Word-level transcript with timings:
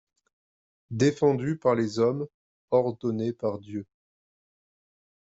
Défendu 0.89 1.59
par 1.59 1.75
les 1.75 1.99
hommes, 1.99 2.25
ordonné 2.71 3.33
par 3.33 3.59
Dieu. 3.59 3.85